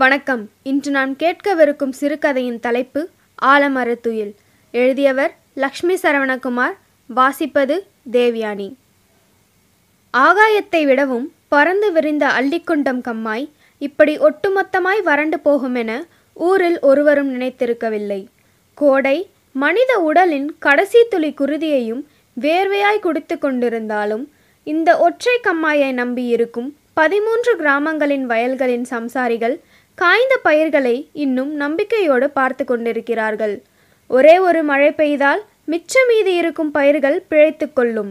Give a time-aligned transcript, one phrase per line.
[0.00, 0.50] வணக்கம்.
[0.62, 3.00] இன்று நாம் கேட்கவிருக்கும் சிறுகதையின் தலைப்பு
[3.42, 4.30] ஆலமரத்துயில்
[4.70, 6.76] எழுதியவர் லக்ஷ்மி சரவணகுமார்
[7.10, 7.76] வாசிப்பது
[8.12, 8.74] தேவியானி.
[10.14, 16.00] ஆகாயத்தை விடவும் பறந்து விரிந்த அள்ளிக்குண்டம் கம்மாய் இப்படி ஒட்டுமொத்தமாய் வறண்டு போகுமென
[16.34, 18.26] ஊரில் ஒருவரும் நினைத்திருக்கவில்லை.
[18.74, 22.04] கோடை மனித உடலின் கடைசி துளி குருதியையும்
[22.40, 24.26] வேர்வையாய் குடித்து கொண்டிருந்தாலும்
[24.64, 29.56] இந்த ஒற்றை கம்மாயை நம்பியிருக்கும் பதிமூன்று கிராமங்களின் வயல்களின் சம்சாரிகள்
[30.00, 33.54] காய்ந்த பயிர்களை இன்னும் நம்பிக்கையோடு பார்த்து கொண்டிருக்கிறார்கள்.
[34.10, 38.10] ஒரே ஒரு மழை பெய்தால் மிச்ச மீதி இருக்கும் பயிர்கள் பிழைத்து கொள்ளும்.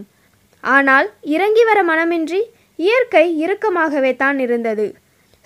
[0.64, 2.40] ஆனால் இறங்கி வர மனமின்றி
[2.78, 4.86] இயற்கை இறுக்கமாகவே தான் இருந்தது.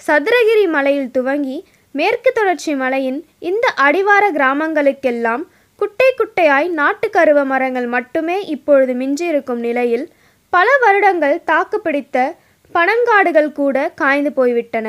[0.00, 1.58] சதுரகிரி மலையில் துவங்கி
[1.94, 3.18] மேற்கு தொடர்ச்சி மலையின்
[3.50, 5.44] இந்த அடிவார கிராமங்களுக்கெல்லாம்
[5.80, 10.06] குட்டை குட்டையாய் நாட்டுக்கருவ மரங்கள் மட்டுமே இப்பொழுது மிஞ்சியிருக்கும் நிலையில்
[10.52, 12.18] பல வருடங்கள் தாக்குப்பிடித்த
[12.74, 14.86] பனங்காடுகள் கூட காய்ந்து போய்விட்டன.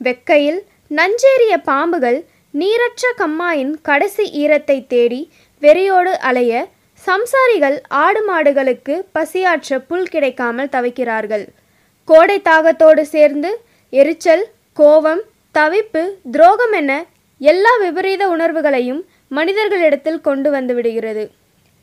[0.00, 0.60] வெக்கையில்
[0.98, 2.18] நஞ்சேறிய பாம்புகள்
[2.54, 5.20] நீரற்ற கம்மாயின் கடைசி ஈரத்தை தேடி
[5.62, 6.52] வெறியோடு அலைய
[7.04, 11.44] சம்சாரிகள் ஆடு மாடுகளுக்கு பசியாற்ற புல் கிடைக்காமல் தவிக்கிறார்கள்.
[12.08, 13.50] கோடை தாகத்தோடு சேர்ந்து
[13.92, 14.44] எரிச்சல்
[14.76, 15.22] கோபம்
[15.54, 16.02] தவிப்பு
[16.34, 16.90] துரோகம் என
[17.40, 21.24] எல்லா விபரீத உணர்வுகளையும் மனிதர்களிடத்தில் கொண்டு வந்து விடுகிறது.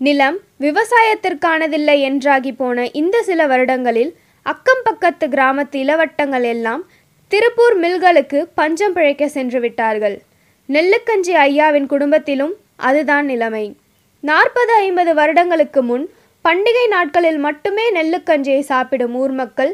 [0.02, 4.12] நிலம் விவசாயத்திற்கானதில்லை என்றாகி போன இந்த சில வருடங்களில்
[4.46, 6.84] அக்கம் பக்கத்து கிராமத்து இளவட்டங்கள் எல்லாம்
[7.32, 10.16] திருப்பூர் மில்களுக்கு பஞ்சம் பிழைக்க சென்று விட்டார்கள்.
[10.70, 12.54] நெல்லுக்கஞ்சி ஐயாவின் குடும்பத்திலும்
[12.88, 13.66] அதுதான் நிலைமை.
[14.24, 16.06] நாற்பது ஐம்பது வருடங்களுக்கு முன்
[16.46, 19.72] பண்டிகை நாட்களில் மட்டுமே நெல்லுக்கஞ்சியை சாப்பிடும் ஊர் மக்கள்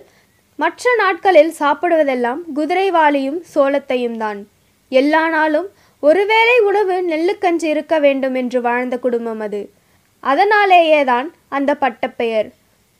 [0.60, 4.42] மற்ற நாட்களில் சாப்பிடுவதெல்லாம் குதிரைவாளியும் சோளத்தையும் தான்.
[4.90, 5.70] எல்லா நாளும்
[6.04, 9.64] ஒருவேளை உணவு நெல்லுக்கஞ்சி இருக்க வேண்டும் என்று வாழ்ந்த குடும்பம் அது.
[10.20, 12.50] அதனாலேயே தான் அந்த பட்டப்பெயர்.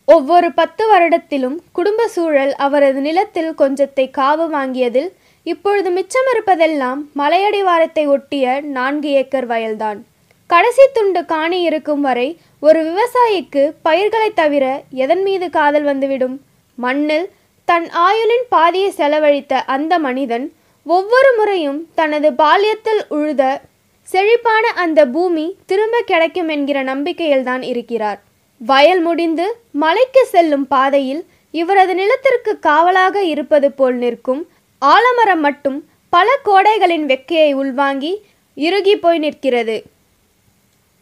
[0.08, 5.08] ஒவ்வொரு பத்து வருடத்திலும் குடும்ப சூழல் அவரது நிலத்தில் கொஞ்சத்தை காவு வாங்கியதில்
[5.44, 10.06] இப்பொழுது மிச்சமிருப்பதெல்லாம் மலையடிவாரத்தை ஒட்டிய நான்கு ஏக்கர் வயல்தான்.
[10.48, 16.42] கடைசி துண்டு காணி இருக்கும் வரை ஒரு விவசாயிக்கு பயிர்களை தவிர எதன் மீது காதல் வந்துவிடும்?
[16.76, 17.28] மண்ணில்
[17.66, 23.62] தன் ஆயுளின் பாதியை செலவழித்த அந்த மனிதன் ஒவ்வொரு முறையும் தனது பால்யத்தில் உழுத
[24.08, 28.20] செழிப்பான அந்த பூமி திரும்ப கிடைக்கும் என்கிற நம்பிக்கையில்தான் இருக்கிறார்.
[28.62, 29.46] வயல் முடிந்து
[29.84, 31.24] மலைக்கு செல்லும் பாதையில்
[31.54, 34.42] இவரது நிலத்திற்கு காவலாக இருப்பது போல் நிற்கும்.
[34.82, 35.78] ஆலமரம் மட்டும்
[36.14, 38.14] பல கோடைகளின் வெக்கையை உள்வாங்கி
[38.58, 39.78] இறுகி போய் நிற்கிறது.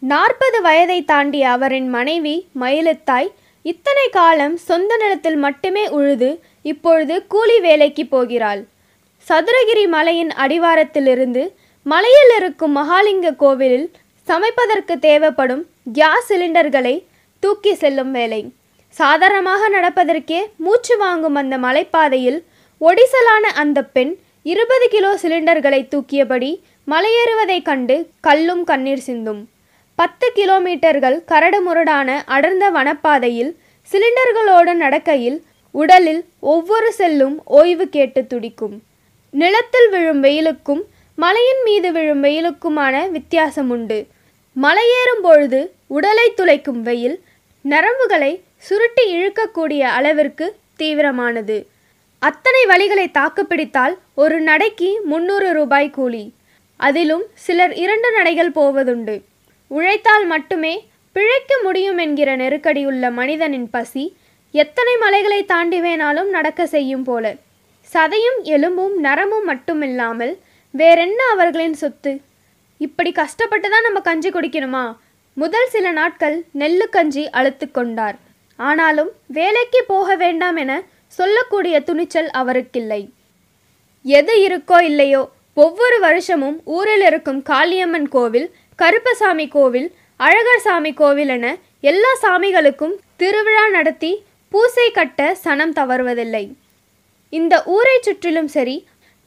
[0.01, 3.29] நாற்பது வயதை தாண்டிய அவரின் மனைவி மயிலத்தாய்
[3.65, 6.29] இத்தனை காலம் சொந்த நிலத்தில் மட்டுமே உழுது
[6.61, 8.61] இப்பொழுது கூலி வேலைக்கு போகிறாள்.
[9.27, 11.43] சதுரகிரி மலையின் அடிவாரத்திலிருந்து
[11.85, 13.87] மலையில் இருக்கும் மகாலிங்க கோவிலில்
[14.27, 16.95] சமைப்பதற்கு தேவைப்படும் கேஸ் சிலிண்டர்களை
[17.43, 18.41] தூக்கி செல்லும் வேலை.
[18.97, 22.39] சாதாரணமாக நடப்பதற்கே மூச்சு வாங்கும் அந்த மலைப்பாதையில்
[22.81, 24.13] ஒடிசலான அந்த பெண்
[24.51, 26.51] இருபது கிலோ சிலிண்டர்களை தூக்கியபடி
[26.87, 27.95] மலையேறுவதைக் கண்டு
[28.27, 29.41] கல்லும் கண்ணீர் சிந்தும்.
[29.99, 33.51] பத்து கிலோமீட்டர்கள் கரடுமுரடான அடர்ந்த வனப்பாதையில்
[33.91, 35.39] சிலிண்டர்களோடு நடக்கையில்
[35.75, 36.21] உடலில்
[36.53, 38.75] ஒவ்வொரு செல்லும் ஓய்வு கேட்டு துடிக்கும்.
[39.33, 40.81] நிலத்தில் விழும் வெயிலுக்கும்
[41.17, 43.99] மலையின் மீது விழும் வெயிலுக்குமான வித்தியாசம் உண்டு
[44.55, 45.59] மலையேறும் பொழுது
[45.95, 47.15] உடலை துளைக்கும் வெயில்
[47.65, 51.65] நரம்புகளை சுருட்டி இழுக்கக்கூடிய அளவிற்கு தீவிரமானது.
[52.19, 56.33] அத்தனை வழிகளை தாக்குப்பிடித்தால் ஒரு நடைக்கு முன்னூறு ரூபாய் கூலி.
[56.77, 59.15] அதிலும் சிலர் இரண்டு நடைகள் போவதுண்டு.
[59.67, 64.15] உழைத்தால் மட்டுமே பிழைக்க முடியும் என்கிற நெருக்கடியுள்ள மனிதனின் பசி
[64.51, 67.35] எத்தனை மலைகளை தாண்டி வேணாலும் நடக்க செய்யும் போல.
[67.93, 70.33] சதையும் எலும்பும் நரமும் மட்டுமில்லாமல்
[70.71, 72.21] வேறென்ன அவர்களின் சொத்து?
[72.77, 74.95] இப்படி கஷ்டப்பட்டு தான் நம்ம கஞ்சி குடிக்கணுமா?
[75.41, 78.17] முதல் சில நாட்கள் நெல்லுக்கஞ்சி அழுத்து கொண்டார்.
[78.59, 80.71] ஆனாலும் வேலைக்கு போக வேண்டாம் என
[81.17, 83.01] சொல்லக்கூடிய துணிச்சல் அவருக்கில்லை.
[84.05, 85.21] எது இருக்கோ இல்லையோ
[85.63, 88.47] ஒவ்வொரு வருஷமும் ஊரில் இருக்கும் காளியம்மன் கோவில்
[88.79, 89.89] கருப்பசாமி கோவில்
[90.19, 91.45] அழகர் சாமி கோவில் என
[91.91, 94.11] எல்லா சாமிகளுக்கும் திருவிழா நடத்தி
[94.51, 96.45] பூசை கட்ட சனம் தவறுவதில்லை.
[97.33, 98.75] இந்த ஊரை சுற்றிலும் சரி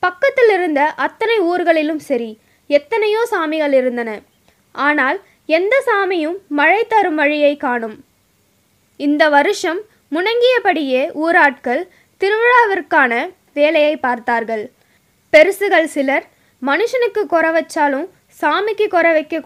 [0.02, 2.30] பக்கத்தில் இருந்த அத்தனை ஊர்களிலும் சரி
[2.70, 4.10] எத்தனையோ சாமிகள் இருந்தன.
[4.74, 8.04] ஆனால் எந்த சாமியும் மழை தரும் வழியை காணும்.
[8.96, 11.88] இந்த வருஷம் முணங்கியபடியே ஊராட்கள்
[12.20, 14.70] திருவிழாவிற்கான வேலையை பார்த்தார்கள்.
[15.32, 16.24] பெருசுகள் சிலர்
[16.66, 18.06] மனுஷனுக்கு குறை வச்சாலும்
[18.40, 19.40] சாமிக்கு குறை வைக்க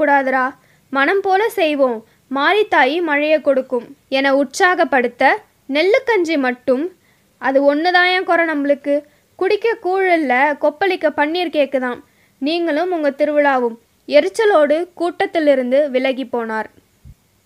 [0.91, 2.05] மனம் போல செய்வோம்
[2.35, 6.93] மாரித்தாயி மழையை கொடுக்கும் என உற்சாகப்படுத்த நெல்லுக்கஞ்சி மட்டும்.
[7.39, 9.03] அது ஒன்றுதான் குறை நம்மளுக்கு?
[9.37, 10.29] குடிக்க கூழில்
[10.61, 12.01] கொப்பளிக்க பன்னீர் கேக்குதாம்.
[12.39, 13.79] நீங்களும் உங்கள் திருவிழாவும்
[14.17, 16.69] எரிச்சலோடு கூட்டத்திலிருந்து விலகி போனார்.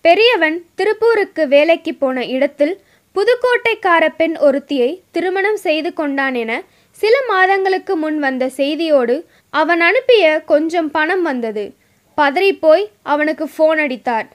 [0.05, 2.73] பெரியவன் திருப்பூருக்கு வேலைக்கு போன இடத்தில்
[3.15, 6.53] புதுக்கோட்டைக்கார பெண் ஒருத்தியை திருமணம் செய்து கொண்டான் என
[7.01, 9.15] சில மாதங்களுக்கு முன் வந்த செய்தியோடு
[9.61, 11.65] அவன் அனுப்பிய கொஞ்சம் பணம் வந்தது.
[12.17, 12.83] பதறி போய்
[13.13, 14.27] அவனுக்கு ஃபோன் அடித்தார்.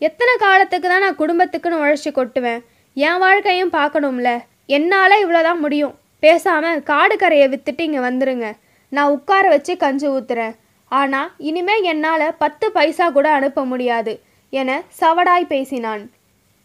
[0.00, 2.60] எத்தனை காலத்துக்கு தான் நான் குடும்பத்துக்குன்னு உழைச்சி கொட்டுவேன்.
[2.96, 4.30] என் வாழ்க்கையும் பார்க்கணும்ல.
[4.76, 5.94] என்னால் இவ்வளோதான் முடியும்.
[6.24, 8.48] பேசாமல் காடு கரையை வித்துட்டு இங்கே வந்துடுங்க
[8.92, 10.54] நான் உட்கார வச்சு கஞ்சி ஊத்துறேன்.
[11.00, 14.12] ஆனால் இனிமே என்னால் பத்து பைசா கூட அனுப்ப முடியாது
[14.52, 14.70] என
[15.00, 16.02] சவடாய் பேசினான்.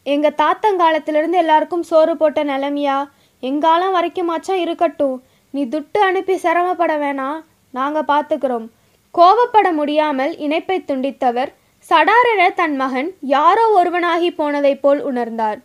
[0.06, 2.98] எங்கள் தாத்தங்காலத்திலிருந்து எல்லாருக்கும் சோறு போட்ட நிலைமையா?
[3.44, 5.18] எங்காலம் வரைக்குமாச்சும் இருக்கட்டும்.
[5.54, 7.40] நீ துட்டு அனுப்பி சிரமப்பட வேணாம்
[7.74, 8.68] நாங்கள் பார்த்துக்கிறோம்
[9.16, 11.52] கோபப்பட முடியாமல் இணைப்பை துண்டித்தவர்
[11.90, 15.60] சடாரென தன் மகன் யாரோ ஒருவனாகி போனதைப் போல் உணர்ந்தார்.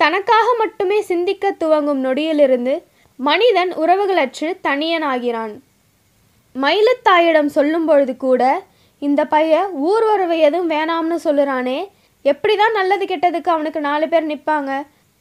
[0.00, 2.74] தனக்காக மட்டுமே சிந்திக்க துவங்கும் நொடியிலிருந்து
[3.20, 5.54] மனிதன் உறவுகளற்று தனியனாகிறான்.
[6.54, 8.42] மயிலத்தாயிடம் சொல்லும் பொழுது கூட
[9.02, 9.54] இந்த பைய
[9.88, 11.78] ஊர் உறவு எதுவும் வேணாம்னு சொல்லுறானே
[12.24, 14.70] எப்படிதான் நல்லது கெட்டதுக்கு அவனுக்கு நாலு பேர் நிற்பாங்க?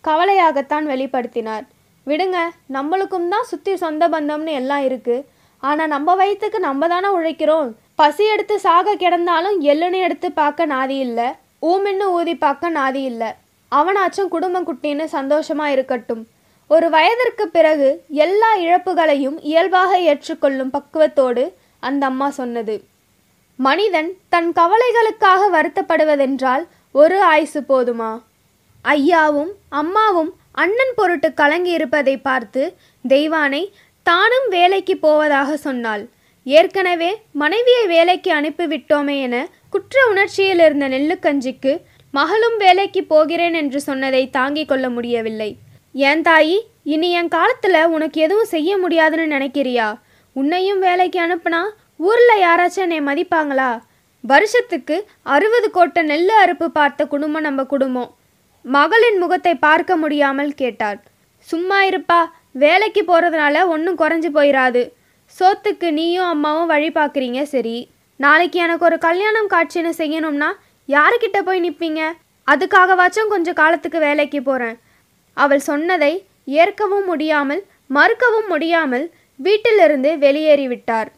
[0.04, 1.66] கவலையாகத்தான் வெளிப்படுத்தினார்.
[2.08, 2.38] விடுங்க
[2.76, 5.26] நம்மளுக்கும் தான் சுற்றி சொந்த பந்தம்னு எல்லாம் இருக்குது
[5.64, 7.70] ஆனால் நம்ம வயிற்றுக்கு நம்ம தானே உழைக்கிறோம்.
[8.02, 11.28] பசி எடுத்து சாக கிடந்தாலும் எள்ளுன்னு எடுத்து பார்க்க நாதி இல்லை.
[11.72, 13.30] ஊமின்னு ஊதி பார்க்க நாதி இல்லை.
[13.72, 16.24] அவனாச்சும் குடும்பம் குட்டின்னு சந்தோஷமாக இருக்கட்டும்.
[16.68, 22.84] ஒரு வயதிற்கு பிறகு எல்லா இழப்புகளையும் இயல்பாக ஏற்றுக்கொள்ளும் பக்குவத்தோடு அந்த அம்மா சொன்னது.
[23.56, 28.22] மனிதன் தன் கவலைகளுக்காக வருத்தப்படுவதென்றால் ஒரு ஆயுசு போதுமா?
[28.86, 32.76] ஐயாவும் அம்மாவும் அண்ணன் பொருட்டு கலங்கி இருப்பதை பார்த்து
[33.08, 33.64] தெய்வானை
[34.04, 36.04] தானும் வேலைக்கு போவதாக சொன்னாள்.
[36.44, 41.82] ஏற்கனவே மனைவியை வேலைக்கு அனுப்பிவிட்டோமே என குற்ற உணர்ச்சியில் இருந்த நெல்லுக்கஞ்சிக்கு
[42.12, 45.50] மகளும் வேலைக்கு போகிறேன் என்று சொன்னதை தாங்கிக் கொள்ள முடியவில்லை.
[46.00, 46.56] ஏன் தாயி?
[46.84, 49.88] இனி என் காலத்தில் உனக்கு எதுவும் செய்ய முடியாதுன்னு நினைக்கிறியா?
[50.36, 51.62] உன்னையும் வேலைக்கு அனுப்புனா
[52.00, 53.70] ஊரில் யாராச்சும் என்னை மதிப்பாங்களா?
[54.24, 54.96] வருஷத்துக்கு
[55.36, 58.10] அறுபது கோட்டை நெல் அறுப்பு பார்த்த குடும்பம் நம்ம குடும்பம்.
[58.66, 61.00] மகளின் முகத்தை பார்க்க முடியாமல் கேட்டாள்.
[61.48, 62.20] சும்மா இருப்பா
[62.64, 64.82] வேலைக்கு போகிறதுனால ஒன்றும் குறைஞ்சு போயிடாது
[65.36, 67.78] சோத்துக்கு நீயும் அம்மாவும் வழி பார்க்குறீங்க சரி.
[68.20, 70.50] நாளைக்கு எனக்கு ஒரு கல்யாணம் காட்சின்னு செய்யணும்னா
[70.90, 72.02] யாருக்கிட்ட போய் நிற்பீங்க
[72.48, 74.78] அதுக்காகவாச்சும் கொஞ்சம் காலத்துக்கு வேலைக்கு போகிறேன்
[75.44, 76.14] அவள் சொன்னதை
[76.62, 77.62] ஏற்கவும் முடியாமல்
[77.96, 79.06] மறுக்கவும் முடியாமல்
[79.40, 81.10] வீட்டிலிருந்து வெளியேறிவிட்டார்.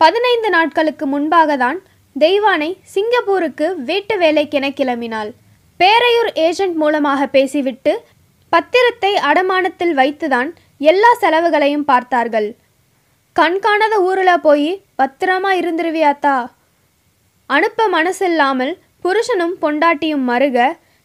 [0.00, 1.78] பதினைந்து நாட்களுக்கு முன்பாக தான்
[2.16, 5.30] தெய்வானை சிங்கப்பூருக்கு வீட்டு வேலைக்கென கிளம்பினாள்.
[5.80, 7.92] பேரையூர் ஏஜென்ட் மூலமாக பேசிவிட்டு
[8.52, 10.50] பத்திரத்தை அடமானத்தில் வைத்துதான்
[10.90, 12.48] எல்லா செலவுகளையும் பார்த்தார்கள்.
[13.36, 14.70] கண்காணாத ஊரில் போய்
[15.00, 16.36] பத்திரமா இருந்துருவியாத்தா
[17.50, 18.72] அனுப்ப மனசில்லாமல்
[19.04, 20.58] புருஷனும் பொண்டாட்டியும் மருக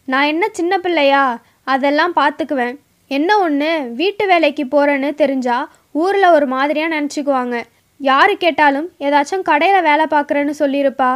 [0.08, 1.24] நான் என்ன சின்ன பிள்ளையா?
[1.72, 2.76] அதெல்லாம் பார்த்துக்குவேன்
[3.10, 3.70] என்ன ஒன்று
[4.00, 5.68] வீட்டு வேலைக்கு போகிறேன்னு தெரிஞ்சால்
[6.02, 7.56] ஊரில் ஒரு மாதிரியாக நினச்சிக்குவாங்க.
[8.00, 11.10] யார் கேட்டாலும் ஏதாச்சும் கடையில் வேலை பார்க்குறேன்னு சொல்லியிருப்பா.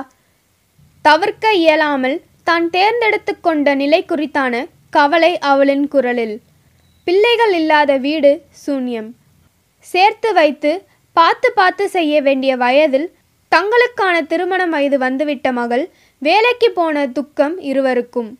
[1.05, 2.17] தவிர்க்க இயலாமல்
[2.49, 4.65] தான் தேர்ந்தெடுத்து கொண்ட நிலை குறித்தான
[4.97, 6.37] கவலை அவளின் குரலில்.
[7.07, 8.31] பிள்ளைகள் இல்லாத வீடு
[8.63, 9.09] சூன்யம்.
[9.87, 10.73] சேர்த்து வைத்து
[11.17, 13.09] பார்த்து பார்த்து செய்ய வேண்டிய வயதில்
[13.53, 15.85] தங்களுக்கான திருமண வயது வந்துவிட்ட மகள்
[16.23, 18.31] வேலைக்கு போன துக்கம் இருவருக்கும்.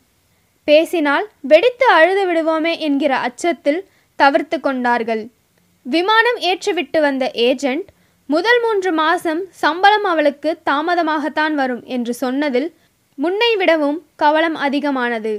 [0.69, 3.81] பேசினால் வெடித்து அழுது விடுவோமே என்கிற அச்சத்தில்
[4.19, 5.23] தவிர்த்து கொண்டார்கள்.
[5.87, 7.87] விமானம் ஏற்றிவிட்டு வந்த ஏஜெண்ட்
[8.29, 12.69] முதல் மூன்று மாசம் சம்பளம் அவளுக்கு தாமதமாகத்தான் வரும் என்று சொன்னதில்
[13.19, 15.33] முன்னை விடவும் கவலம் அதிகமானது.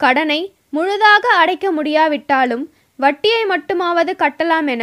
[0.00, 0.40] கடனை
[0.76, 2.64] முழுதாக அடைக்க முடியாவிட்டாலும்
[2.98, 4.82] வட்டியை மட்டுமாவது கட்டலாம் என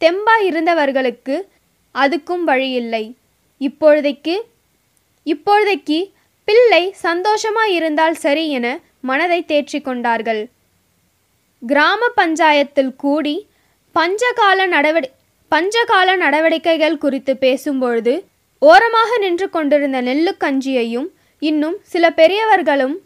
[0.00, 1.36] தெம்பா இருந்தவர்களுக்கு
[1.94, 3.04] அதுக்கும் வழியில்லை.
[3.60, 4.34] இப்பொழுதைக்கு
[5.26, 5.98] இப்பொழுதைக்கு
[6.48, 8.66] பிள்ளை சந்தோஷமா இருந்தால் சரி என
[9.00, 10.42] மனதை தேற்றிக் கொண்டார்கள்.
[11.62, 13.36] கிராம பஞ்சாயத்தில் கூடி
[13.96, 15.08] பஞ்சகால நடவடி
[15.52, 18.14] பஞ்சகால நடவடிக்கைகள் குறித்து பேசும்பொழுது
[18.58, 21.08] ஓரமாக நின்று கொண்டிருந்த நெல்லுக்கஞ்சியையும்
[21.42, 22.96] இன்னும் சில பெரியவர்களும்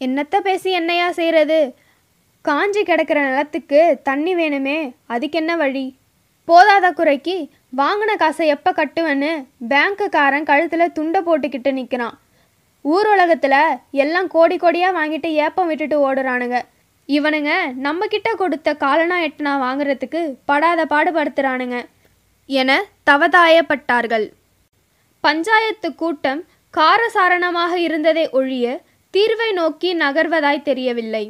[0.00, 1.58] என்னத்த பேசி என்னையா செய்கிறது
[2.44, 5.86] காஞ்சி கிடக்கிற நிலத்துக்கு தண்ணி வேணுமே அதுக்கு என்ன வழி?
[6.48, 7.36] போதாத குறைக்கு
[7.76, 9.32] வாங்கின காசை எப்போ கட்டுவேன்னு?
[9.68, 12.16] பேங்க்குக்காரன் கழுத்தில் துண்டை போட்டுக்கிட்டு நிற்கிறான்
[12.84, 16.58] ஊர் உலகத்தில் எல்லாம் கோடி கோடியாக வாங்கிட்டு ஏப்பம் விட்டுட்டு ஓடுறானுங்க.
[17.08, 17.52] இவனுங்க
[17.86, 20.20] நம்ம கிட்ட கொடுத்த காலனா எட்டனா வாங்குறதுக்கு
[20.50, 21.78] படாத பாடுபடுத்துறானுங்க.
[22.48, 22.70] என
[23.10, 24.26] தவதாயப்பட்டார்கள்.
[25.24, 26.40] பஞ்சாயத்து கூட்டம்
[26.74, 28.66] காரசாரணமாக இருந்ததை ஒழிய
[29.14, 31.24] தீர்வை நோக்கி நகர்வதாய் தெரியவில்லை.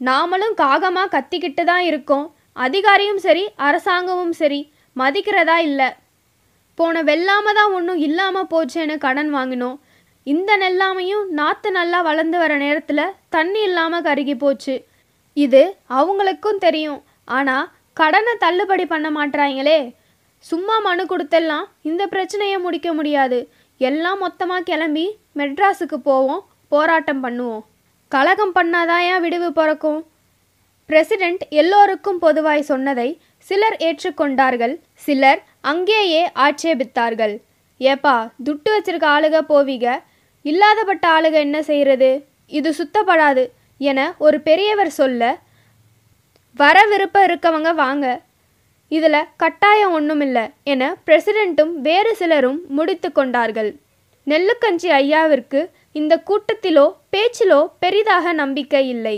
[0.00, 2.26] நாமளும் காகமா கத்திக்கிட்டு தான் இருக்கோம்.
[2.66, 4.60] அதிகாரியும் சரி அரசாங்கமும் சரி
[4.96, 5.88] மதிக்கிறதா இல்லை.
[6.78, 9.78] போன வெள்ளாம தான் ஒன்றும் இல்லாமல் போச்சேன்னு கடன் வாங்கினோம்.
[10.26, 14.74] இந்த நெல்லாமையும் நாற்று நல்லா வளர்ந்து வர நேரத்தில் தண்ணி இல்லாமல் கருகி போச்சு.
[15.36, 15.62] இது
[15.98, 17.00] அவங்களுக்கும் தெரியும்.
[17.38, 19.78] ஆனால் கடனை தள்ளுபடி பண்ண மாட்றாங்களே.
[20.44, 23.38] சும்மா மனு கொடுத்தெல்லாம் இந்த பிரச்சனையை முடிக்க முடியாது.
[23.80, 25.06] எல்லாம் மொத்தமாக கிளம்பி
[25.38, 27.64] மெட்ராஸுக்கு போவோம் போராட்டம் பண்ணுவோம்.
[28.12, 30.00] கலகம் பண்ணாதான் ஏன் விடுவு பிறக்கும்?
[30.88, 33.08] பிரசிடென்ட் எல்லோருக்கும் பொதுவாய் சொன்னதை
[33.46, 34.74] சிலர் ஏற்றுக்கொண்டார்கள்
[35.04, 37.34] சிலர் அங்கேயே ஆட்சேபித்தார்கள்.
[37.80, 39.88] ஏப்பா துட்டு வச்சிருக்க ஆளுக போவீங்க
[40.44, 42.10] இல்லாதப்பட்ட ஆளுக என்ன செய்கிறது?
[42.46, 43.44] இது சுத்தப்படாது
[43.80, 45.22] என ஒரு பெரியவர் சொல்ல
[46.56, 48.06] வர விருப்பம் இருக்கவங்க வாங்க.
[48.88, 50.38] இதில் கட்டாயம் ஒன்றுமில்ல
[50.72, 53.70] என பிரசிடெண்ட்டும் வேறு சிலரும் முடித்து கொண்டார்கள்.
[54.26, 55.60] நெல்லுக்கஞ்சி ஐயாவிற்கு
[55.92, 59.16] இந்த கூட்டத்திலோ பேச்சிலோ பெரிதாக நம்பிக்கை இல்லை.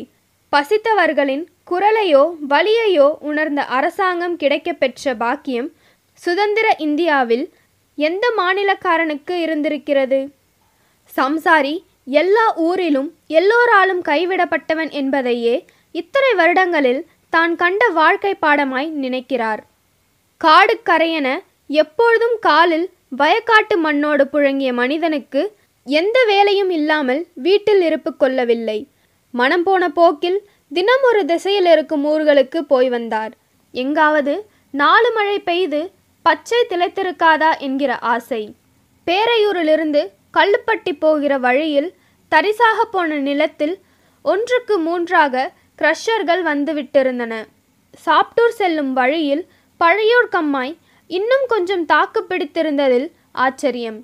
[0.52, 5.68] பசித்தவர்களின் குரலையோ வலியையோ உணர்ந்த அரசாங்கம் கிடைக்கப்பெற்ற பாக்கியம்
[6.22, 7.44] சுதந்திர இந்தியாவில்
[7.98, 10.20] எந்த மாநிலக்காரனுக்கு இருந்திருக்கிறது?
[11.16, 11.74] சம்சாரி
[12.20, 15.54] எல்லா ஊரிலும் எல்லோராலும் கைவிடப்பட்டவன் என்பதையே
[16.00, 19.62] இத்தனை வருடங்களில் தான் கண்ட வாழ்க்கை பாடமாய் நினைக்கிறார்.
[20.36, 21.28] காடு கரையென
[21.66, 22.86] எப்பொழுதும் காலில்
[23.18, 25.42] வயக்காட்டு மண்ணோடு புழங்கிய மனிதனுக்கு
[25.86, 28.78] எந்த வேலையும் இல்லாமல் வீட்டில் இருப்பு கொள்ளவில்லை.
[29.34, 30.38] மனம் போன போக்கில்
[30.72, 33.32] தினம் ஒரு திசையில் இருக்கும் ஊர்களுக்கு போய் வந்தார்.
[33.74, 34.34] எங்காவது
[34.70, 35.80] நாலு மழை பெய்து
[36.22, 38.42] பச்சை திளைத்திருக்காதா என்கிற ஆசை.
[39.06, 40.02] பேரையூரிலிருந்து
[40.36, 41.94] கல்லுப்பட்டி போகிற வழியில்
[42.32, 43.74] தரிசாக போன நிலத்தில்
[44.24, 47.34] ஒன்றுக்கு மூன்றாக கிரஷர்கள் வந்து விட்டிருந்தன
[48.06, 49.44] சாப்டூர் செல்லும் வழியில்
[49.80, 50.76] பழையூர் கம்மாய்
[51.10, 53.98] இன்னும் கொஞ்சம் தாக்கு பிடித்திருந்ததில் ஆச்சரியம்.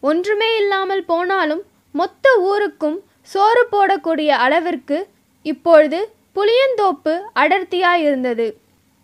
[0.00, 1.62] ஒன்றுமே இல்லாமல் போனாலும்
[1.94, 4.98] மொத்த ஊருக்கும் சோறு போடக்கூடிய அளவிற்கு
[5.42, 5.98] இப்பொழுது
[6.36, 8.46] புளியந்தோப்பு அடர்த்தியாயிருந்தது.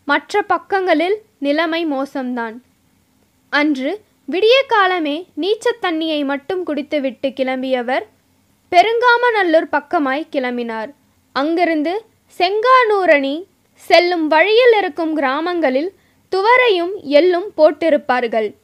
[0.04, 2.56] மற்ற பக்கங்களில் நிலைமை மோசம்தான்.
[3.52, 3.92] அன்று
[4.32, 8.04] விடிய காலமே நீச்சத் தண்ணியை மட்டும் குடித்துவிட்டு கிளம்பியவர்
[8.70, 10.90] பெருங்காமநல்லூர் பக்கமாய் கிளம்பினார்.
[11.32, 12.04] அங்கிருந்து
[12.38, 15.92] செங்கானூரணி செல்லும் வழியில் இருக்கும் கிராமங்களில்
[16.36, 18.54] துவரையும் எள்ளும் போட்டிருப்பார்கள்.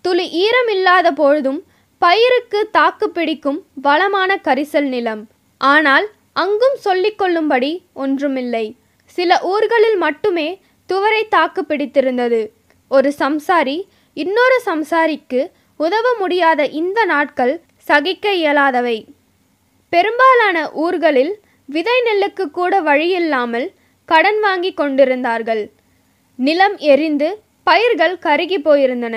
[0.00, 1.64] துளி ஈரமில்லாத பொழுதும்
[1.98, 5.28] பயிருக்கு தாக்கு பிடிக்கும் வளமான கரிசல் நிலம்.
[5.58, 8.76] ஆனால் அங்கும் சொல்லிக்கொள்ளும்படி ஒன்றுமில்லை.
[9.04, 12.52] சில ஊர்களில் மட்டுமே துவரை தாக்கு பிடித்திருந்தது.
[12.88, 13.82] ஒரு சம்சாரி
[14.16, 15.40] இன்னொரு சம்சாரிக்கு
[15.80, 17.54] உதவ முடியாத இந்த நாட்கள்
[17.88, 18.98] சகிக்க இயலாதவை.
[19.92, 21.32] பெரும்பாலான ஊர்களில்
[21.68, 23.66] விதை நெல்லுக்கு கூட வழியில்லாமல்
[24.08, 25.62] கடன் வாங்கி கொண்டிருந்தார்கள்.
[26.38, 27.28] நிலம் எரிந்து
[27.66, 29.16] பயிர்கள் கருகி போயிருந்தன.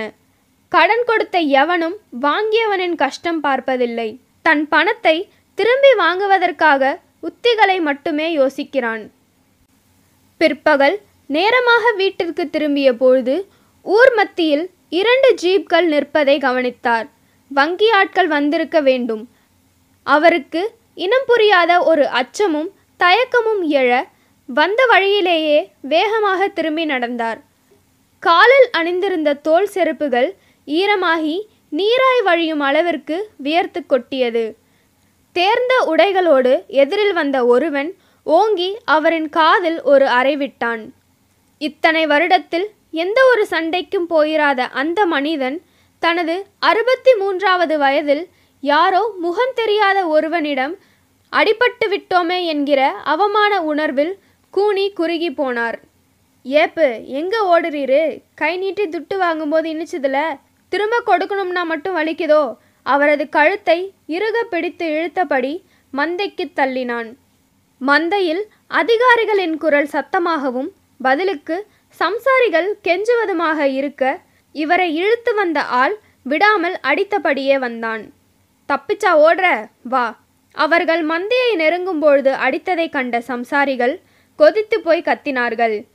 [0.72, 4.10] கடன் கொடுத்த எவனும் வாங்கியவனின் கஷ்டம் பார்ப்பதில்லை.
[4.42, 5.16] தன் பணத்தை
[5.58, 6.82] திரும்பி வாங்குவதற்காக
[7.24, 9.04] உத்திகளை மட்டுமே யோசிக்கிறான்.
[10.42, 10.98] பிற்பகல்
[11.30, 13.36] நேரமாக வீட்டிற்கு திரும்பிய பொழுது
[13.86, 17.08] ஊர் மத்தியில் இரண்டு ஜீப்கள் நிற்பதை கவனித்தார்.
[17.52, 19.30] வங்கி ஆட்கள் வந்திருக்க வேண்டும்.
[20.04, 20.62] அவருக்கு
[20.94, 24.04] இனம் புரியாத ஒரு அச்சமும் தயக்கமும் எழ
[24.50, 27.40] வந்த வழியிலேயே வேகமாக திரும்பி நடந்தார்.
[28.20, 30.30] காலில் அணிந்திருந்த தோல் செருப்புகள்
[30.68, 31.36] ஈரமாகி
[31.72, 34.46] நீராய் வழியும் அளவிற்கு வியர்த்து கொட்டியது.
[35.32, 37.90] தேர்ந்த உடைகளோடு எதிரில் வந்த ஒருவன்
[38.24, 40.94] ஓங்கி அவரின் காதில் ஒரு அறை விட்டான்.
[41.58, 42.68] இத்தனை வருடத்தில்
[43.00, 45.58] எந்த ஒரு சண்டைக்கும் போயிராத அந்த மனிதன்
[46.04, 46.36] தனது
[46.70, 48.24] அறுபத்தி மூன்றாவது வயதில்
[48.64, 50.74] யாரோ முகம் தெரியாத ஒருவனிடம்
[51.34, 52.82] அடிபட்டு விட்டோமே என்கிற
[53.14, 54.14] அவமான உணர்வில்
[54.54, 55.78] கூனி குறுகி போனார்.
[56.46, 56.88] ஏப்பு
[57.20, 58.02] எங்கே ஓடுறீரு?
[58.42, 60.18] கை நீட்டி துட்டு வாங்கும்போது இனிச்சதுல.
[60.72, 62.44] திரும்ப கொடுக்கணும்னா மட்டும் வலிக்குதோ?
[62.86, 63.80] அவரது கழுத்தை
[64.16, 65.54] இறுக பிடித்து இழுத்தபடி
[65.94, 67.10] மந்தைக்கு தள்ளினான்.
[67.82, 68.44] மந்தையில்
[68.82, 70.70] அதிகாரிகளின் குரல் சத்தமாகவும்
[71.08, 71.58] பதிலுக்கு
[72.00, 74.20] சம்சாரிகள் கெஞ்சுவதுமாக இருக்க
[74.54, 78.04] இவரை இழுத்து வந்த ஆள் விடாமல் அடித்தபடியே வந்தான்.
[78.70, 80.20] தப்பிச்சா ஓடுற வா.
[80.52, 84.00] அவர்கள் மந்தையை நெருங்கும் பொழுது அடித்ததை கண்ட சம்சாரிகள்
[84.36, 85.86] கொதித்து போய் கத்தினார்கள்.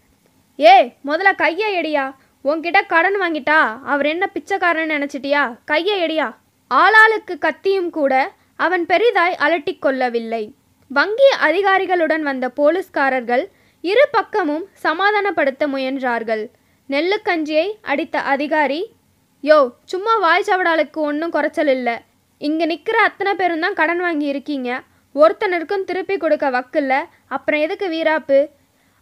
[0.60, 2.14] ஏ முதல்ல கையை எடியா.
[2.44, 3.60] உன்கிட்ட கடன் வாங்கிட்டா.
[3.84, 5.56] அவர் என்ன பிச்சைக்காரன்னு நினைச்சிட்டியா?
[5.64, 6.34] கையை எடியா.
[6.74, 10.54] ஆளாளுக்கு கத்தியும் கூட அவன் பெரிதாய் அலட்டிக் கொள்ளவில்லை.
[10.88, 13.44] வங்கி அதிகாரிகளுடன் வந்த போலீஸ்காரர்கள்
[13.90, 16.44] இரு பக்கமும் சமாதானப்படுத்த முயன்றார்கள்.
[16.88, 18.80] நெல்லுக்கஞ்சியை அடித்த அதிகாரி
[19.44, 19.58] யோ
[19.92, 21.94] சும்மா வாய் சவடாலுக்கு ஒன்றும் குறைச்சல் இல்லை.
[22.40, 24.70] இங்கே நிற்கிற அத்தனை பேரும் தான் கடன் வாங்கி இருக்கீங்க.
[25.14, 26.92] ஒருத்தனருக்கும் திருப்பி கொடுக்க வக்கில்ல
[27.36, 28.38] அப்புறம் எதுக்கு வீராப்பு?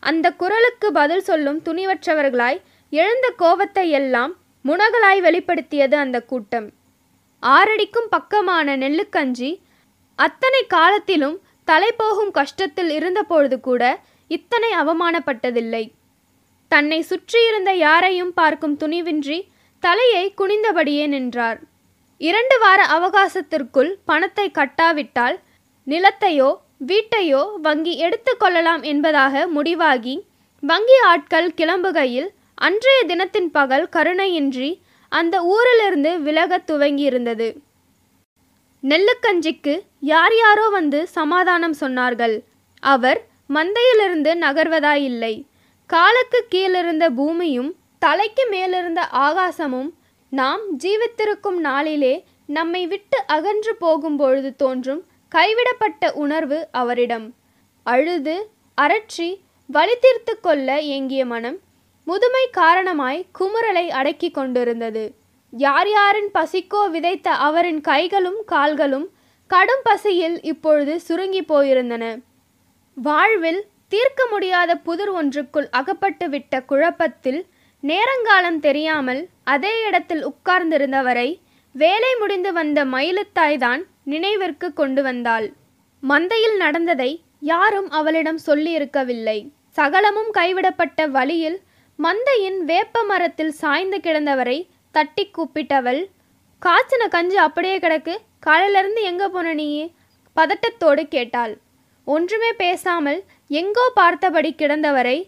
[0.02, 2.60] அந்த குரலுக்கு பதில் சொல்லும் துணிவற்றவர்களாய்
[2.92, 4.32] எழுந்த கோபத்தை எல்லாம்
[4.64, 6.68] முனகலாய் வெளிப்படுத்தியது அந்த கூட்டம்.
[7.42, 9.50] ஆறடிக்கும் பக்கமான நெல்லுக்கஞ்சி
[10.18, 11.36] அத்தனை காலத்திலும்
[11.68, 13.82] தலை போகும் கஷ்டத்தில் இருந்தபொழுது கூட
[14.30, 15.90] இத்தனை அவமானப்பட்டதில்லை.
[16.68, 19.42] தன்னை சுற்றியிருந்த யாரையும் பார்க்கும் துணிவின்றி
[19.80, 21.60] தலையை குனிந்தபடியே நின்றார்.
[22.18, 25.38] இரண்டு வார அவகாசத்திற்குள் பணத்தை கட்டாவிட்டால்
[25.86, 26.56] நிலத்தையோ
[26.86, 30.26] வீட்டையோ வங்கி எடுத்துக்கொள்ளலாம் என்பதாக முடிவாகி
[30.60, 37.48] வங்கி ஆட்கள் கிளம்புகையில் அன்றைய தினத்தின் பகல் கருணையின்றி அந்த ஊரிலிருந்து விலகத் துவங்கியிருந்தது.
[38.82, 42.36] நெல்லுக்கஞ்சிக்கு யார் யாரோ வந்து சமாதானம் சொன்னார்கள்.
[42.80, 45.34] அவர் மந்தையிலிருந்து நகர்வதாயில்லை.
[45.90, 47.70] காலுக்கு கீழிருந்த பூமியும்
[48.02, 49.90] தலைக்கு மேலிருந்த ஆகாசமும்
[50.32, 52.14] நாம் ஜீவித்திருக்கும் நாளிலே
[52.58, 55.02] நம்மை விட்டு அகன்று போகும்பொழுது தோன்றும்
[55.32, 57.26] கைவிடப்பட்ட உணர்வு அவரிடம்.
[57.86, 58.36] அழுது
[58.78, 59.28] அரற்றி
[59.70, 61.58] வழி தீர்த்து கொள்ள ஏங்கிய மனம்
[62.06, 65.04] முதுமை காரணமாய் குமுறலை அடக்கி கொண்டிருந்தது.
[65.52, 69.06] யார் யாரின் பசிக்கோ விதைத்த அவரின் கைகளும் கால்களும்
[69.50, 72.04] கடும் பசியில் இப்பொழுது சுருங்கி போயிருந்தன.
[72.96, 77.38] வாழ்வில் தீர்க்க முடியாத புதிர் ஒன்றுக்குள் அகப்பட்டு விட்ட குழப்பத்தில்
[77.82, 81.28] நேரங்காலம் தெரியாமல் அதே இடத்தில் உட்கார்ந்திருந்தவரை
[81.74, 85.46] வேலை முடிந்து வந்த மயிலுத்தாய்தான் நினைவிற்கு கொண்டு வந்தாள்.
[86.02, 89.38] மந்தையில் நடந்ததை யாரும் அவளிடம் சொல்லியிருக்கவில்லை.
[89.68, 91.58] சகலமும் கைவிடப்பட்ட வழியில்
[91.98, 94.58] மந்தையின் வேப்ப மரத்தில் சாய்ந்து கிடந்தவரை
[94.94, 96.02] தட்டி கூப்பிட்டவள்
[96.62, 99.68] காய்ச்சின கஞ்சு அப்படியே கிடக்கு காலையிலிருந்து எங்க போன நீ?
[100.36, 101.54] பதட்டத்தோடு கேட்டாள்.
[102.06, 105.18] ஒன்றுமே பேசாமல் எங்கோ பார்த்தபடி கிடந்தவரை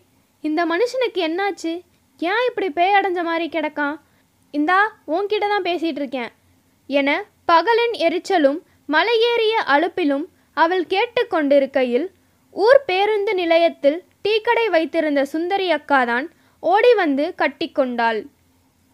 [0.45, 1.73] இந்த மனுஷனுக்கு என்னாச்சு?
[2.21, 3.97] ஏன் இப்படி பேய் அடைஞ்ச மாதிரி கிடக்கான்?
[4.55, 6.31] இந்தா உன்கிட்ட தான் பேசிகிட்டு இருக்கேன்
[6.91, 7.11] என
[7.47, 10.25] பகலின் எரிச்சலும் மலையேறிய அலுப்பிலும்
[10.57, 12.07] அவள் கேட்டுக்கொண்டிருக்கையில்
[12.55, 16.27] ஊர் பேருந்து நிலையத்தில் டீக்கடை வைத்திருந்த சுந்தரி அக்காதான்
[16.63, 18.21] ஓடி வந்து கட்டிக்கொண்டாள்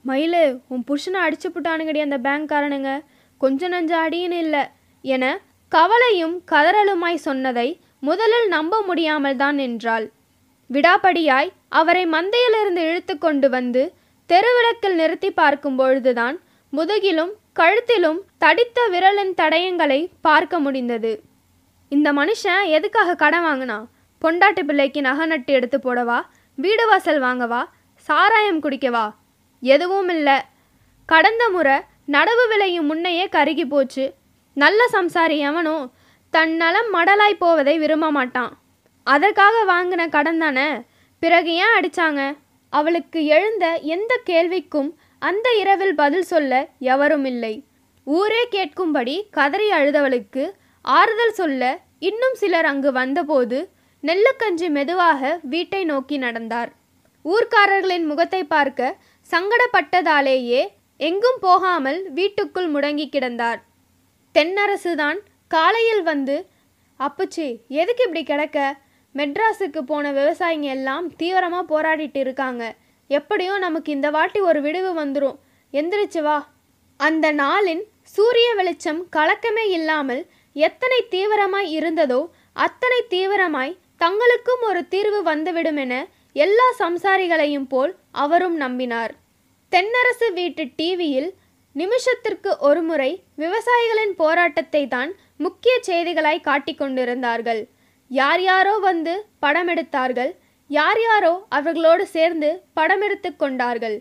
[0.05, 2.93] மயிலு உன் புருஷனை அடிச்சு புட்டானுங்கடி அந்த பேங்க்காரனுங்க
[3.41, 4.63] கொஞ்சம் நஞ்ச அடின்னு இல்லை
[5.05, 5.25] என
[5.69, 10.11] கவலையும் கதறலுமாய் சொன்னதை முதலில் நம்ப முடியாமல் தான் நின்றாள்.
[10.71, 13.95] விடாபடியாய் அவரை மந்தையிலிருந்து இழுத்து கொண்டு வந்து
[14.29, 16.41] தெருவிளக்கில் நிறுத்தி பார்க்கும் பொழுதுதான்
[16.73, 21.23] முதுகிலும் கழுத்திலும் தடித்த விரலின் தடயங்களை பார்க்க முடிந்தது.
[21.89, 23.85] இந்த மனுஷன் எதுக்காக கடன் வாங்கினா?
[24.23, 26.21] பொண்டாட்டு பிள்ளைக்கு நகை நட்டு எடுத்து போடவா?
[26.55, 27.65] வீடு வாசல் வாங்கவா?
[27.95, 29.15] சாராயம் குடிக்கவா?
[29.61, 30.39] எதுவும் இல்லை.
[31.07, 34.15] கடந்த முறை நடவு விலையும் முன்னையே கருகி போச்சு.
[34.62, 35.77] நல்ல சம்சாரி எவனோ
[36.35, 38.53] தன் நலம் மடலாய் போவதை விரும்ப மாட்டான்.
[39.07, 40.69] அதற்காக வாங்கின கடன் தானே?
[41.23, 42.23] பிறகு ஏன் அடிச்சாங்க?
[42.73, 44.90] அவளுக்கு எழுந்த எந்த கேள்விக்கும்
[45.23, 46.53] அந்த இரவில் பதில் சொல்ல
[46.94, 47.55] எவரும் இல்லை.
[48.07, 50.44] ஊரே கேட்கும்படி கதறி அழுதவளுக்கு
[50.85, 51.62] ஆறுதல் சொல்ல
[52.11, 53.59] இன்னும் சிலர் அங்கு வந்தபோது
[54.03, 56.71] நெல்லுக்கஞ்சி மெதுவாக வீட்டை நோக்கி நடந்தார்.
[57.25, 58.97] ஊர்க்காரர்களின் முகத்தை பார்க்க
[59.31, 60.62] சங்கடப்பட்டதாலேயே
[61.01, 63.61] எங்கும் போகாமல் வீட்டுக்குள் முடங்கி கிடந்தார்.
[64.35, 65.19] தென்னரசு தான்
[65.51, 66.37] காலையில் வந்து
[67.01, 67.47] அப்புச்சி
[67.81, 68.59] எதுக்கு இப்படி கிடக்க?
[69.14, 72.62] மெட்ராஸுக்கு போன விவசாயிங்க எல்லாம் தீவிரமாக போராடிட்டு இருக்காங்க.
[73.11, 75.38] எப்படியோ நமக்கு இந்த வாட்டி ஒரு விடுவு வந்துடும்
[75.73, 76.38] எந்திரிச்சு வா.
[77.01, 77.83] அந்த நாளின்
[78.14, 80.23] சூரிய வெளிச்சம் கலக்கமே இல்லாமல்
[80.57, 82.21] எத்தனை தீவிரமாய் இருந்ததோ
[82.67, 85.95] அத்தனை தீவிரமாய் தங்களுக்கும் ஒரு தீர்வு வந்துவிடும் என
[86.45, 87.93] எல்லா சம்சாரிகளையும் போல்
[88.25, 89.12] அவரும் நம்பினார்.
[89.73, 91.31] தென்னரசு வீட்டு டிவியில்
[91.81, 93.11] நிமிஷத்திற்கு ஒருமுறை
[93.43, 95.11] விவசாயிகளின் போராட்டத்தை தான்
[95.45, 97.62] முக்கிய செய்திகளாய் காட்டிக் கொண்டிருந்தார்கள்.
[98.11, 99.14] யார் யாரோ வந்து
[99.45, 100.33] படமெடுத்தார்கள்
[100.71, 103.97] யார் யாரோ அவர்களோடு சேர்ந்து படமெடுத்து கொண்டார்கள்.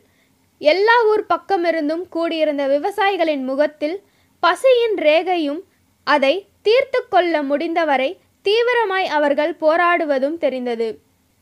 [0.62, 3.98] எல்லா ஊர் பக்கமிருந்தும் கூடியிருந்த விவசாயிகளின் முகத்தில்
[4.44, 5.62] பசியின் ரேகையும்
[6.08, 6.34] அதை
[6.68, 8.10] தீர்த்து கொள்ள முடிந்தவரை
[8.46, 10.88] தீவிரமாய் அவர்கள் போராடுவதும் தெரிந்தது.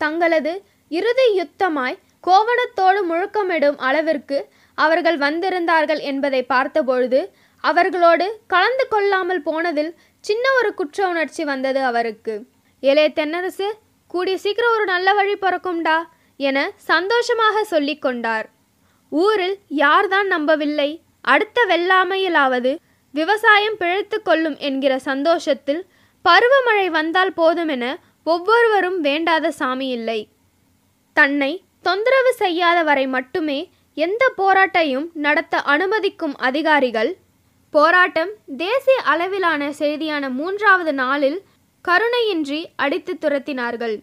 [0.02, 0.54] தங்களது
[0.92, 4.38] இறுதி யுத்தமாய் கோவணத்தோடு முழக்கமிடும் அளவிற்கு
[4.78, 7.20] அவர்கள் வந்திருந்தார்கள் என்பதை பார்த்தபொழுது
[7.64, 9.92] அவர்களோடு கலந்து கொள்ளாமல் போனதில்
[10.24, 12.34] சின்ன ஒரு குற்ற உணர்ச்சி வந்தது அவருக்கு.
[12.84, 13.68] ஏலே தென்னரசு
[14.08, 15.98] கூடிய சீக்கிரம் ஒரு நல்ல வழி பிறக்கும்டா
[16.40, 16.58] என
[16.92, 18.48] சந்தோஷமாக சொல்லிக் கொண்டார்.
[19.12, 20.90] ஊரில் யார்தான் நம்பவில்லை
[21.22, 22.72] அடுத்த வெள்ளாமையிலாவது
[23.14, 25.82] விவசாயம் பிழைத்து கொள்ளும் என்கிற சந்தோஷத்தில்
[26.26, 27.86] பருவமழை வந்தால் போதுமென
[28.24, 30.20] ஒவ்வொருவரும் வேண்டாத சாமி இல்லை.
[31.14, 33.60] தன்னை தொந்தரவு செய்யாத வரை மட்டுமே
[33.98, 37.12] எந்த போராட்டையும் நடத்த அனுமதிக்கும் அதிகாரிகள்
[37.74, 41.38] போராட்டம் தேசிய அளவிலான செய்தியான மூன்றாவது நாளில்
[41.86, 43.96] கருணையின்றி அடித்து துரத்தினார்கள்.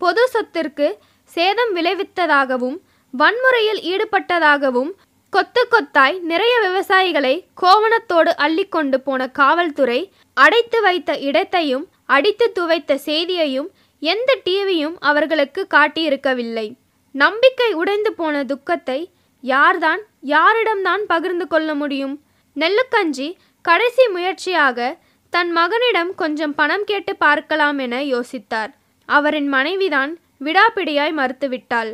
[0.00, 0.86] பொது சொத்திற்கு
[1.30, 2.76] சேதம் விளைவித்ததாகவும்
[3.14, 4.90] வன்முறையில் ஈடுபட்டதாகவும்
[5.32, 10.00] கொத்து கொத்தாய் நிறைய விவசாயிகளை கோவணத்தோடு அள்ளிக்கொண்டு போன காவல்துறை
[10.36, 13.68] அடைத்து வைத்த இடத்தையும் அடித்து துவைத்த செய்தியையும்
[14.02, 16.66] எந்த டிவியும் அவர்களுக்கு காட்டியிருக்கவில்லை.
[17.14, 19.00] நம்பிக்கை உடைந்து போன துக்கத்தை
[19.52, 20.02] யார்தான்
[20.34, 22.14] யாரிடம்தான் பகிர்ந்து கொள்ள முடியும்?
[22.56, 23.28] நெல்லுக்கஞ்சி
[23.64, 24.78] கடைசி முயற்சியாக
[25.32, 28.72] தன் மகனிடம் கொஞ்சம் பணம் கேட்டு பார்க்கலாம் என யோசித்தார்.
[29.08, 30.12] அவரின் மனைவிதான்
[30.44, 31.92] விடாப்பிடியாய் மறுத்துவிட்டாள்.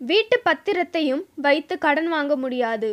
[0.00, 2.90] வீட்டு பத்திரத்தையும் வைத்து கடன் வாங்க முடியாது.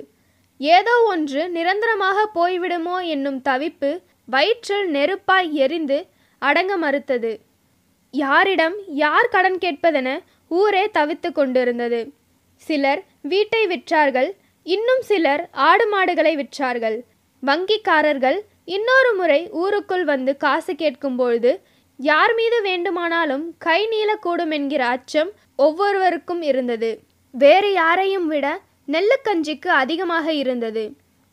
[0.59, 3.91] ஏதோ ஒன்று நிரந்தரமாக போய்விடுமோ என்னும் தவிப்பு
[4.27, 5.97] வயிற்றில் நெருப்பாய் எரிந்து
[6.41, 7.33] அடங்க மறுத்தது.
[8.13, 10.09] யாரிடம் யார் கடன் கேட்பதென
[10.51, 11.99] ஊரே தவித்து கொண்டிருந்தது.
[12.61, 14.29] சிலர் வீட்டை விற்றார்கள்
[14.65, 16.97] இன்னும் சிலர் ஆடு மாடுகளை விற்றார்கள்.
[17.43, 18.37] வங்கிக்காரர்கள்
[18.75, 21.51] இன்னொரு முறை ஊருக்குள் வந்து காசு கேட்கும்பொழுது
[21.99, 26.89] யார் மீது வேண்டுமானாலும் கை நீளக்கூடும் என்கிற அச்சம் ஒவ்வொருவருக்கும் இருந்தது.
[27.33, 28.45] வேறு யாரையும் விட
[28.87, 30.83] நெல்லுக்கஞ்சிக்கு அதிகமாக இருந்தது.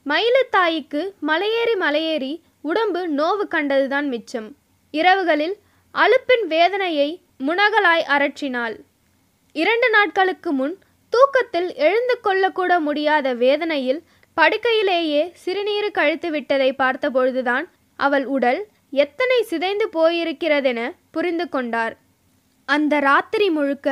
[0.07, 1.01] மயிலத்தாய்க்கு
[1.31, 4.49] மலையேறி மலையேறி உடம்பு நோவு கண்டதுதான் மிச்சம்.
[4.95, 5.57] இரவுகளில்
[5.95, 7.09] அலுப்பின் வேதனையை
[7.47, 8.77] முனகலாய் அரற்றினாள்.
[9.57, 10.75] இரண்டு நாட்களுக்கு முன்
[11.13, 14.03] தூக்கத்தில் எழுந்து கொள்ளக்கூட முடியாத வேதனையில்
[14.37, 17.67] படுக்கையிலேயே சிறுநீர் கழித்து விட்டதை பார்த்தபொழுதுதான்
[17.99, 18.61] அவள் உடல்
[19.05, 20.81] எத்தனை சிதைந்து போயிருக்கிறதென
[21.15, 21.95] புரிந்து கொண்டார்.
[22.69, 23.89] அந்த ராத்திரி முழுக்க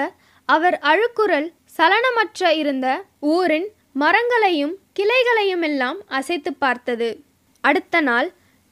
[0.48, 2.86] அவர் அழுக்குரல் சலனமற்ற இருந்த
[3.34, 3.68] ஊரின்
[4.02, 7.08] மரங்களையும் கிளைகளையும் எல்லாம் அசைத்து பார்த்தது.
[7.64, 8.28] அடுத்த நாள்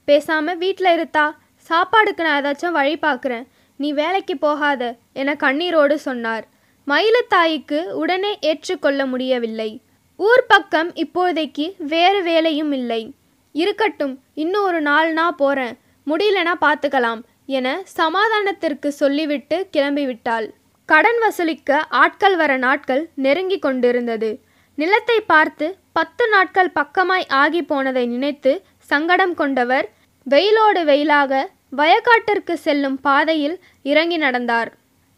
[0.09, 1.27] பேசாம வீட்டில் இருத்தா
[1.69, 3.47] சாப்பாடுக்கு நான் ஏதாச்சும் வழி பார்க்குறேன்.
[3.81, 4.83] நீ வேலைக்கு போகாத
[5.21, 6.45] என கண்ணீரோடு சொன்னார்.
[6.91, 9.83] மயிலத்தாய்க்கு உடனே ஏற்றுக்கொள்ள முடியவில்லை.
[10.17, 13.15] ஊர் பக்கம் இப்போதைக்கு வேறு வேலையும் இல்லை.
[13.53, 15.79] இருக்கட்டும் இன்னும் ஒரு நாள்னா போறேன்.
[16.07, 20.47] முடியலனா பார்த்துக்கலாம் என சமாதானத்திற்கு சொல்லிவிட்டு கிளம்பிவிட்டாள்.
[20.85, 24.31] கடன் வசூலிக்க ஆட்கள் வர நாட்கள் நெருங்கி கொண்டிருந்தது.
[24.75, 29.87] நிலத்தை பார்த்து பத்து நாட்கள் பக்கமாய் ஆகி போனதை நினைத்து சங்கடம் கொண்டவர்
[30.27, 31.45] வெயிலோடு வெயிலாக
[31.77, 34.71] வயக்காட்டிற்கு செல்லும் பாதையில் இறங்கி நடந்தார்.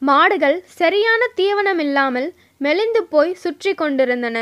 [0.02, 2.28] மாடுகள் சரியான தீவனம் இல்லாமல்
[2.64, 4.38] மெலிந்து போய் சுற்றி கொண்டிருந்தன.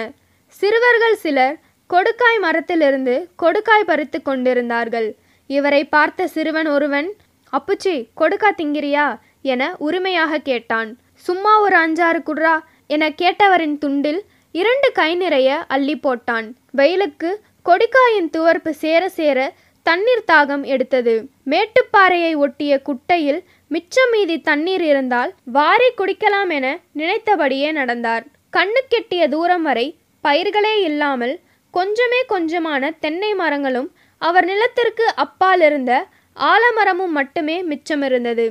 [0.60, 1.56] சிறுவர்கள் சிலர்
[1.90, 5.08] கொடுக்காய் மரத்திலிருந்து கொடுக்காய் பறித்து கொண்டிருந்தார்கள்.
[5.50, 7.08] இவரை பார்த்த சிறுவன் ஒருவன்
[7.52, 9.06] அப்புச்சி கொடுக்கா திங்கிறியா?
[9.52, 10.90] என உரிமையாக கேட்டான்.
[11.26, 12.56] சும்மா ஒரு அஞ்சாறு குட்ரா
[12.94, 14.20] என கேட்டவரின் துண்டில்
[14.54, 16.46] இரண்டு கை நிறைய அள்ளி போட்டான்.
[16.78, 17.30] வெயிலுக்கு
[17.68, 19.38] கொடிக்காயின் துவர்ப்பு சேர சேர
[19.86, 21.14] தண்ணீர் தாகம் எடுத்தது.
[21.52, 23.40] மேட்டுப்பாறையை ஒட்டிய குட்டையில்
[23.70, 28.24] மிச்சம் மீதி தண்ணீர் இருந்தால் வாரி குடிக்கலாம் என நினைத்தபடியே நடந்தார்.
[28.52, 29.86] கண்ணு கெட்டிய தூரம் வரை
[30.24, 31.34] பயிர்களே இல்லாமல்
[31.74, 33.88] கொஞ்சமே கொஞ்சமான தென்னை மரங்களும்
[34.22, 35.92] அவர் நிலத்திற்கு அப்பால் இருந்த
[36.36, 38.46] ஆலமரமும் மட்டுமே மிச்சமிருந்தது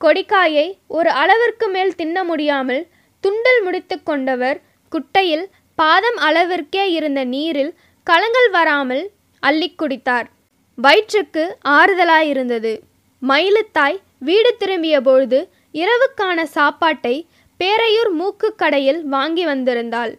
[0.00, 0.66] கொடிக்காயை
[0.98, 2.82] ஒரு அளவிற்கு மேல் தின்ன முடியாமல்
[3.24, 4.58] துண்டல் முடித்து கொண்டவர்
[4.92, 5.44] குட்டையில்
[5.78, 7.74] பாதம் அளவிற்கே இருந்த நீரில்
[8.06, 9.04] கலங்கள் வராமல்
[9.42, 10.26] அள்ளி குடித்தார்.
[10.78, 11.44] வயிற்றுக்கு
[11.76, 12.72] ஆறுதலாயிருந்தது
[13.22, 15.38] மயிலுத்தாய் வீடு திரும்பிய பொழுது
[15.72, 17.26] இரவுக்கான சாப்பாட்டை
[17.60, 20.12] பேரையூர் மூக்கு கடையில் வாங்கி வந்திருந்தாள்.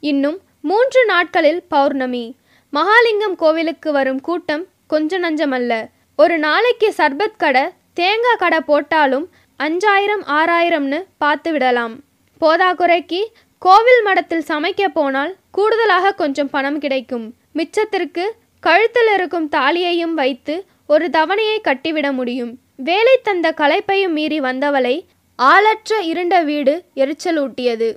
[0.00, 2.36] இன்னும் மூன்று நாட்களில் பௌர்ணமி.
[2.72, 5.88] மகாலிங்கம் கோவிலுக்கு வரும் கூட்டம் கொஞ்ச நஞ்சமல்ல.
[6.16, 9.26] ஒரு நாளைக்கு சர்பத் கடை தேங்காய் கடை போட்டாலும்
[9.58, 11.96] அஞ்சாயிரம் ஆறாயிரம்னு பார்த்து விடலாம்.
[12.40, 13.20] போதாக்குறைக்கு
[13.58, 17.34] கோவில் மடத்தில் சமைக்க போனால் கூடுதலாக கொஞ்சம் பணம் கிடைக்கும்.
[17.54, 18.24] மிச்சத்திற்கு
[18.60, 22.52] கழுத்தில் இருக்கும் தாலியையும் வைத்து ஒரு தவணையை கட்டிவிட முடியும்.
[22.78, 24.96] வேலை தந்த களைப்பையும் மீறி வந்தவளை
[25.38, 27.88] ஆளற்ற இருண்ட வீடு எரிச்சலூட்டியது.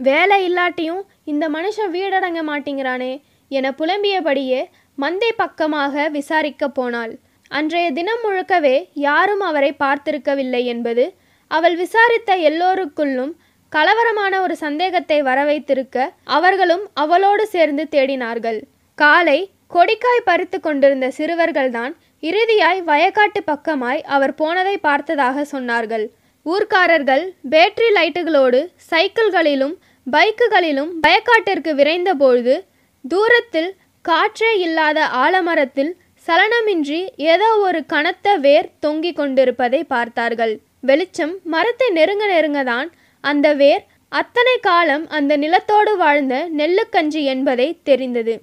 [0.00, 3.12] வேலை இல்லாட்டியும் இந்த மனுஷன் வீடடங்க மாட்டேங்கிறானே
[3.50, 4.60] என புலம்பியபடியே
[4.98, 7.12] மந்தை பக்கமாக விசாரிக்க போனாள்.
[7.50, 11.04] அன்றைய தினம் முழுக்கவே யாரும் அவரை பார்த்திருக்கவில்லை என்பது
[11.50, 13.32] அவள் விசாரித்த எல்லோருக்குள்ளும்
[13.72, 18.60] கலவரமான ஒரு சந்தேகத்தை வரவைத்திருக்க அவர்களும் அவளோடு சேர்ந்து தேடினார்கள்.
[18.98, 19.38] காலை
[19.74, 21.92] கொடிக்காய் பறித்து கொண்டிருந்த சிறுவர்கள்தான்
[22.22, 26.04] இறுதியாய் வயக்காட்டு பக்கமாய் அவர் போனதை பார்த்ததாக சொன்னார்கள்.
[26.46, 29.74] ஊர்க்காரர்கள் பேட்டரி லைட்டுகளோடு சைக்கிள்களிலும்
[30.06, 32.54] பைக்குகளிலும் வயக்காட்டிற்கு விரைந்தபொழுது
[33.04, 33.70] தூரத்தில்
[34.04, 35.92] காற்றே இல்லாத ஆலமரத்தில்
[36.26, 37.00] சலனமின்றி
[37.32, 40.54] ஏதோ ஒரு கனத்த வேர் தொங்கிக் கொண்டிருப்பதை பார்த்தார்கள்.
[40.80, 42.88] வெளிச்சம் மரத்தை நெருங்க நெருங்கதான்
[43.24, 48.34] அந்த வேர் அத்தனை காலம் அந்த நிலத்தோடு வாழ்ந்த நெல்லுக்கஞ்சி என்பதை தெரிந்தது.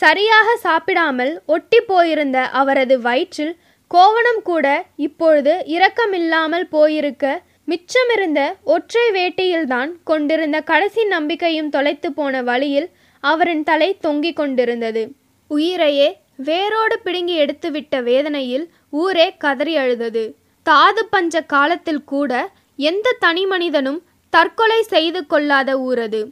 [0.00, 3.54] சரியாக சாப்பிடாமல் ஒட்டி போயிருந்த அவரது வயிற்றில்
[3.90, 7.24] கோவணம் கூட இப்பொழுது இரக்கமில்லாமல் போயிருக்க
[7.68, 12.88] மிச்சமிருந்த ஒற்றை வேட்டியில்தான் கொண்டிருந்த கடைசி நம்பிக்கையும் தொலைத்து போன வழியில்
[13.24, 15.02] அவரின் தலை தொங்கிக் கொண்டிருந்தது.
[15.50, 16.08] உயிரையே
[16.48, 18.64] வேரோடு பிடுங்கி எடுத்துவிட்ட வேதனையில்
[19.02, 20.24] ஊரே கதறி அழுதது.
[20.66, 22.32] தாது பஞ்ச காலத்தில் கூட
[22.78, 24.00] எந்த தனி மனிதனும்
[24.32, 26.22] தற்கொலை செய்து கொள்ளாத ஊரது.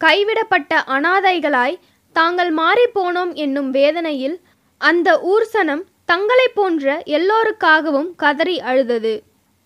[0.00, 1.76] கைவிடப்பட்ட அனாதைகளாய்
[2.18, 4.36] தாங்கள் மாறிப்போனோம் என்னும் வேதனையில்
[4.80, 6.84] அந்த ஊர்சனம் தங்களை போன்ற
[7.16, 9.14] எல்லோருக்காகவும் கதறி அழுதது.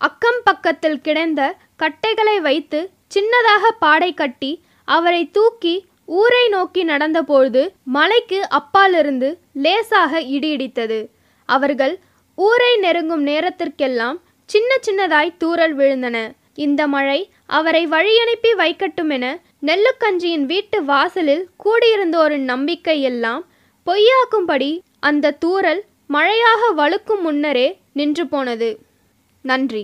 [0.01, 1.41] அக்கம் பக்கத்தில் கிடந்த
[1.81, 2.79] கட்டைகளை வைத்து
[3.15, 4.51] சின்னதாக பாடை கட்டி
[4.87, 5.75] அவரை தூக்கி
[6.19, 7.61] ஊரை நோக்கி நடந்தபொழுது
[7.97, 9.29] மலைக்கு அப்பாலிருந்து
[9.65, 10.99] லேசாக இடி இடித்தது.
[11.49, 11.95] அவர்கள்
[12.37, 14.17] ஊரை நெருங்கும் நேரத்திற்கெல்லாம்
[14.49, 16.17] சின்ன சின்னதாய் தூறல் விழுந்தன.
[16.65, 17.19] இந்த மழை
[17.57, 19.25] அவரை வழியனுப்பி வைக்கட்டுமென
[19.67, 23.43] நெல்லுக்கஞ்சியின் வீட்டு வாசலில் கூடியிருந்தோரின் நம்பிக்கை எல்லாம்
[23.85, 28.69] பொய்யாக்கும்படி அந்த தூறல் மழையாக வழுக்கும் முன்னரே நின்று போனது.
[29.41, 29.83] நன்றி.